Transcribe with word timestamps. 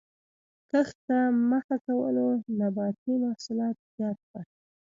کښت 0.71 0.97
ته 1.07 1.17
مخه 1.49 1.77
کولو 1.87 2.27
نباتي 2.59 3.13
محصولات 3.23 3.75
زیات 3.95 4.17
کړل 4.29 4.45